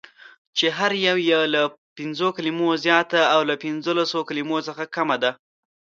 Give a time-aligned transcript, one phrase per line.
[0.57, 1.61] چې هره یوه یې له
[1.97, 4.57] پنځو کلمو زیاته او له پنځلسو کلمو
[4.95, 5.31] کمه ده: